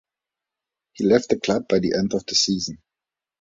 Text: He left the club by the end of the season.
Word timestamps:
He 0.93 1.03
left 1.05 1.29
the 1.29 1.39
club 1.39 1.67
by 1.67 1.77
the 1.77 1.93
end 1.95 2.15
of 2.15 2.25
the 2.25 2.33
season. 2.33 2.81